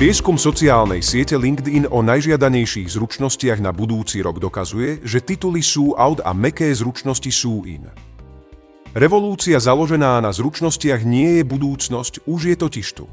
Prieskum 0.00 0.40
sociálnej 0.40 1.04
siete 1.04 1.36
LinkedIn 1.36 1.92
o 1.92 2.00
najžiadanejších 2.00 2.88
zručnostiach 2.96 3.60
na 3.60 3.68
budúci 3.68 4.24
rok 4.24 4.40
dokazuje, 4.40 5.04
že 5.04 5.20
tituly 5.20 5.60
sú 5.60 5.92
out 5.92 6.24
a 6.24 6.32
meké 6.32 6.72
zručnosti 6.72 7.28
sú 7.28 7.68
in. 7.68 7.84
Revolúcia 8.96 9.60
založená 9.60 10.24
na 10.24 10.32
zručnostiach 10.32 11.04
nie 11.04 11.36
je 11.36 11.42
budúcnosť, 11.44 12.24
už 12.24 12.40
je 12.48 12.56
totiž 12.56 12.88
tu. 12.96 13.12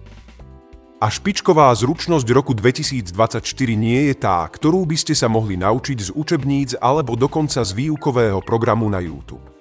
A 1.03 1.11
špičková 1.11 1.75
zručnosť 1.75 2.27
roku 2.31 2.55
2024 2.55 3.43
nie 3.75 4.07
je 4.07 4.15
tá, 4.15 4.47
ktorú 4.47 4.87
by 4.87 4.95
ste 4.95 5.11
sa 5.11 5.27
mohli 5.27 5.59
naučiť 5.59 6.07
z 6.07 6.09
učebníc 6.15 6.79
alebo 6.79 7.19
dokonca 7.19 7.67
z 7.67 7.71
výukového 7.75 8.39
programu 8.39 8.87
na 8.87 9.03
YouTube. 9.03 9.56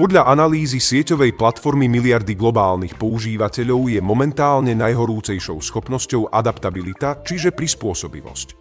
Podľa 0.00 0.32
analýzy 0.32 0.80
sieťovej 0.80 1.36
platformy 1.36 1.84
miliardy 1.84 2.32
globálnych 2.32 2.96
používateľov 2.96 3.92
je 3.92 4.00
momentálne 4.00 4.72
najhorúcejšou 4.72 5.60
schopnosťou 5.60 6.32
adaptabilita, 6.32 7.20
čiže 7.20 7.52
prispôsobivosť. 7.52 8.56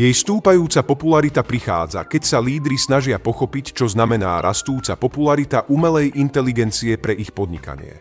Jej 0.00 0.14
stúpajúca 0.16 0.80
popularita 0.80 1.44
prichádza, 1.44 2.08
keď 2.08 2.22
sa 2.24 2.40
lídry 2.40 2.80
snažia 2.80 3.20
pochopiť, 3.20 3.76
čo 3.76 3.84
znamená 3.84 4.40
rastúca 4.40 4.96
popularita 4.96 5.68
umelej 5.68 6.16
inteligencie 6.16 6.96
pre 6.96 7.12
ich 7.20 7.36
podnikanie. 7.36 8.00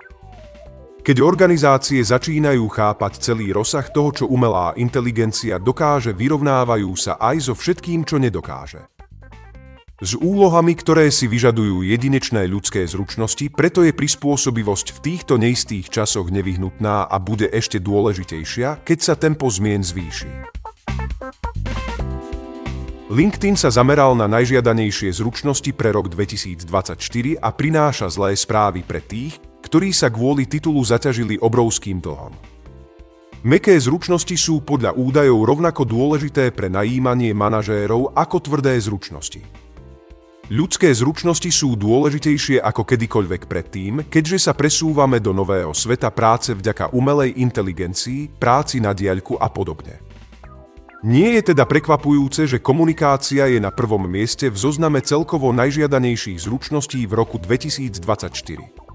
Keď 1.03 1.19
organizácie 1.19 1.99
začínajú 1.99 2.63
chápať 2.71 3.19
celý 3.19 3.51
rozsah 3.51 3.83
toho, 3.91 4.15
čo 4.15 4.31
umelá 4.31 4.71
inteligencia 4.79 5.59
dokáže, 5.59 6.15
vyrovnávajú 6.15 6.91
sa 6.95 7.19
aj 7.19 7.51
so 7.51 7.53
všetkým, 7.57 8.07
čo 8.07 8.15
nedokáže. 8.15 8.98
S 9.99 10.15
úlohami, 10.15 10.79
ktoré 10.79 11.11
si 11.11 11.27
vyžadujú 11.27 11.83
jedinečné 11.83 12.47
ľudské 12.47 12.87
zručnosti, 12.87 13.51
preto 13.51 13.83
je 13.83 13.91
prispôsobivosť 13.91 14.95
v 14.95 14.99
týchto 15.03 15.35
neistých 15.35 15.91
časoch 15.91 16.31
nevyhnutná 16.31 17.03
a 17.03 17.15
bude 17.19 17.51
ešte 17.51 17.83
dôležitejšia, 17.83 18.87
keď 18.87 18.99
sa 19.03 19.19
tempo 19.19 19.51
zmien 19.51 19.83
zvýši. 19.83 20.31
LinkedIn 23.11 23.59
sa 23.59 23.67
zameral 23.75 24.15
na 24.15 24.31
najžiadanejšie 24.31 25.11
zručnosti 25.19 25.75
pre 25.75 25.91
rok 25.91 26.07
2024 26.07 27.35
a 27.35 27.49
prináša 27.51 28.07
zlé 28.07 28.39
správy 28.39 28.87
pre 28.87 29.03
tých, 29.03 29.35
ktorí 29.67 29.91
sa 29.91 30.07
kvôli 30.07 30.47
titulu 30.47 30.79
zaťažili 30.79 31.43
obrovským 31.43 31.99
dlhom. 31.99 32.31
Meké 33.43 33.75
zručnosti 33.75 34.35
sú 34.39 34.63
podľa 34.63 34.95
údajov 34.95 35.43
rovnako 35.43 35.83
dôležité 35.83 36.55
pre 36.55 36.71
najímanie 36.71 37.35
manažérov 37.35 38.15
ako 38.15 38.37
tvrdé 38.47 38.79
zručnosti. 38.79 39.43
Ľudské 40.49 40.89
zručnosti 40.97 41.45
sú 41.53 41.77
dôležitejšie 41.77 42.57
ako 42.57 42.81
kedykoľvek 42.81 43.45
predtým, 43.45 43.93
keďže 44.09 44.49
sa 44.49 44.57
presúvame 44.57 45.21
do 45.21 45.29
nového 45.29 45.69
sveta 45.77 46.09
práce 46.09 46.57
vďaka 46.57 46.89
umelej 46.89 47.37
inteligencii, 47.37 48.33
práci 48.41 48.81
na 48.81 48.97
diaľku 48.97 49.37
a 49.37 49.45
podobne. 49.53 50.01
Nie 51.05 51.37
je 51.37 51.53
teda 51.53 51.69
prekvapujúce, 51.69 52.49
že 52.49 52.65
komunikácia 52.65 53.45
je 53.45 53.61
na 53.61 53.69
prvom 53.69 54.01
mieste 54.09 54.49
v 54.49 54.57
zozname 54.57 55.05
celkovo 55.05 55.53
najžiadanejších 55.53 56.41
zručností 56.41 57.05
v 57.05 57.13
roku 57.13 57.37
2024. 57.37 58.89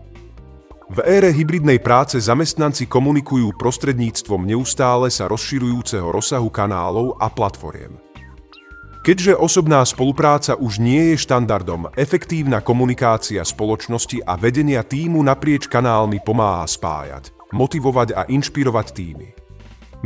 V 0.90 0.98
ére 1.06 1.30
hybridnej 1.30 1.78
práce 1.78 2.18
zamestnanci 2.18 2.90
komunikujú 2.90 3.54
prostredníctvom 3.54 4.42
neustále 4.42 5.06
sa 5.06 5.30
rozširujúceho 5.30 6.10
rozsahu 6.10 6.50
kanálov 6.50 7.14
a 7.22 7.30
platformiem. 7.30 8.13
Keďže 9.04 9.36
osobná 9.36 9.84
spolupráca 9.84 10.56
už 10.56 10.80
nie 10.80 11.12
je 11.12 11.28
štandardom, 11.28 11.92
efektívna 11.92 12.64
komunikácia 12.64 13.44
spoločnosti 13.44 14.24
a 14.24 14.32
vedenia 14.40 14.80
týmu 14.80 15.20
naprieč 15.20 15.68
kanálmi 15.68 16.24
pomáha 16.24 16.64
spájať, 16.64 17.52
motivovať 17.52 18.16
a 18.16 18.24
inšpirovať 18.24 18.86
týmy. 18.96 19.28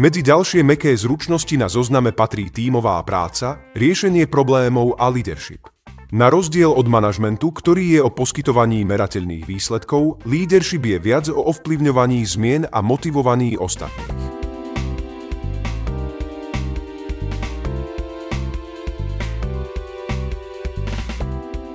Medzi 0.02 0.26
ďalšie 0.26 0.66
meké 0.66 0.98
zručnosti 0.98 1.54
na 1.54 1.70
zozname 1.70 2.10
patrí 2.10 2.50
tímová 2.50 2.98
práca, 3.06 3.62
riešenie 3.78 4.26
problémov 4.26 4.98
a 4.98 5.06
leadership– 5.06 5.70
na 6.08 6.32
rozdiel 6.32 6.72
od 6.72 6.88
manažmentu, 6.88 7.52
ktorý 7.52 7.84
je 7.92 8.00
o 8.00 8.08
poskytovaní 8.08 8.80
merateľných 8.80 9.44
výsledkov, 9.44 10.24
leadership 10.24 10.88
je 10.88 10.96
viac 10.96 11.28
o 11.28 11.52
ovplyvňovaní 11.52 12.24
zmien 12.24 12.64
a 12.64 12.80
motivovaní 12.80 13.60
ostatných. 13.60 14.17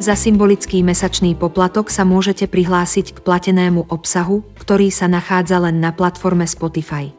Za 0.03 0.19
symbolický 0.19 0.84
mesačný 0.84 1.31
poplatok 1.31 1.88
sa 1.88 2.03
môžete 2.03 2.52
prihlásiť 2.52 3.16
k 3.16 3.24
platenému 3.24 3.88
obsahu, 3.88 4.44
ktorý 4.59 4.91
sa 4.91 5.08
nachádza 5.08 5.64
len 5.64 5.80
na 5.80 5.96
platforme 5.96 6.44
Spotify. 6.44 7.16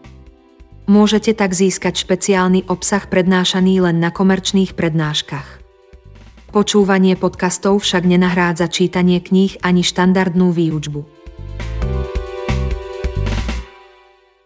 Môžete 0.85 1.33
tak 1.33 1.57
získať 1.57 1.97
špeciálny 1.97 2.69
obsah 2.69 3.09
prednášaný 3.09 3.89
len 3.89 4.05
na 4.05 4.13
komerčných 4.13 4.77
prednáškach. 4.77 5.65
Počúvanie 6.53 7.17
podcastov 7.17 7.81
však 7.81 8.05
nenahrádza 8.05 8.69
čítanie 8.69 9.25
kníh 9.25 9.57
ani 9.65 9.81
štandardnú 9.81 10.53
výučbu. 10.53 11.14